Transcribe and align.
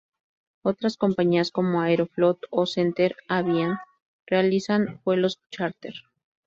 Otras 0.63 0.97
compañías 0.97 1.51
como 1.51 1.79
Aeroflot 1.79 2.39
o 2.49 2.65
Center-Avia 2.65 3.83
realizan 4.25 4.99
vuelos 5.05 5.39
chárter. 5.51 5.93